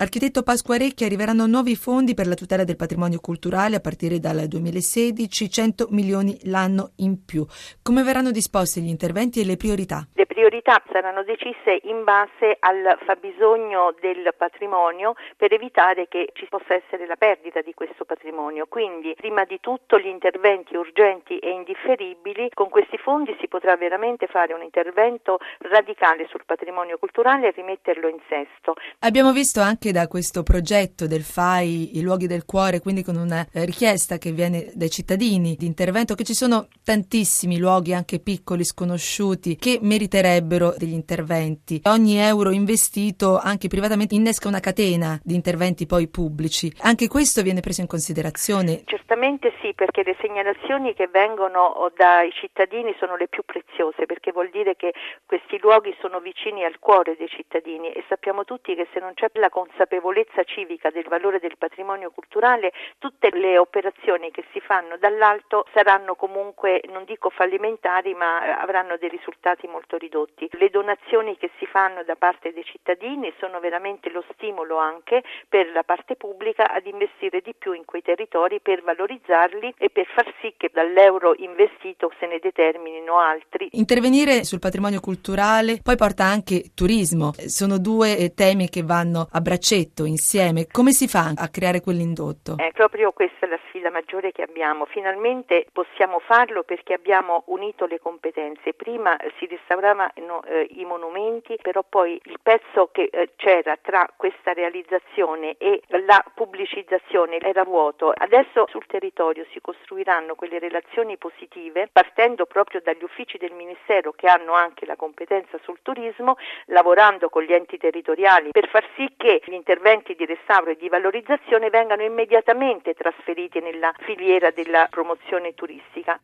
[0.00, 5.50] Architetto Pasquarecchi arriveranno nuovi fondi per la tutela del patrimonio culturale a partire dal 2016,
[5.50, 7.44] 100 milioni l'anno in più.
[7.82, 10.06] Come verranno disposti gli interventi e le priorità?
[10.14, 16.74] Le priorità saranno decise in base al fabbisogno del patrimonio per evitare che ci possa
[16.74, 18.66] essere la perdita di questo patrimonio.
[18.68, 22.50] Quindi, prima di tutto, gli interventi urgenti e indifferibili.
[22.54, 28.06] Con questi fondi si potrà veramente fare un intervento radicale sul patrimonio culturale e rimetterlo
[28.06, 28.74] in sesto.
[29.00, 33.16] Abbiamo visto anche anche da questo progetto del FAI, i luoghi del cuore, quindi con
[33.16, 38.20] una eh, richiesta che viene dai cittadini di intervento, che ci sono tantissimi luoghi anche
[38.20, 41.80] piccoli, sconosciuti, che meriterebbero degli interventi.
[41.84, 46.72] Ogni euro investito anche privatamente innesca una catena di interventi poi pubblici.
[46.82, 48.82] Anche questo viene preso in considerazione?
[48.84, 54.50] Certamente sì, perché le segnalazioni che vengono dai cittadini sono le più preziose, perché vuol
[54.50, 54.92] dire che
[55.24, 59.28] questi luoghi sono vicini al cuore dei cittadini e sappiamo tutti che se non c'è
[59.34, 64.96] la consapevolezza consapevolezza civica del valore del patrimonio culturale, tutte le operazioni che si fanno
[64.96, 70.48] dall'alto saranno comunque, non dico fallimentari, ma eh, avranno dei risultati molto ridotti.
[70.52, 75.70] Le donazioni che si fanno da parte dei cittadini sono veramente lo stimolo anche per
[75.72, 80.32] la parte pubblica ad investire di più in quei territori per valorizzarli e per far
[80.40, 83.68] sì che dall'euro investito se ne determinino altri.
[83.72, 87.32] Intervenire sul patrimonio culturale poi porta anche turismo.
[87.46, 92.56] Sono due eh, temi che vanno a braccetto insieme, come si fa a creare quell'indotto?
[92.56, 94.86] È proprio questa la sfida maggiore che abbiamo.
[94.86, 98.74] Finalmente possiamo farlo perché abbiamo unito le competenze.
[98.74, 104.52] Prima si restauravano eh, i monumenti, però poi il pezzo che eh, c'era tra questa
[104.52, 108.12] realizzazione e la pubblicizzazione era vuoto.
[108.14, 114.28] Adesso sul territorio si costruiranno quelle relazioni positive partendo proprio dagli uffici del Ministero che
[114.28, 119.42] hanno anche la competenza sul turismo, lavorando con gli enti territoriali per far sì che
[119.44, 126.16] gli interventi di restauro e di valorizzazione vengano immediatamente trasferiti nella filiera della promozione turistica.